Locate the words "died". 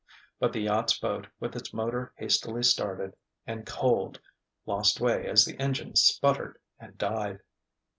6.97-7.41